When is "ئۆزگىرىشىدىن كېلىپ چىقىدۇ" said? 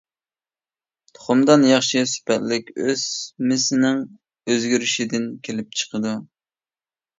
4.55-6.19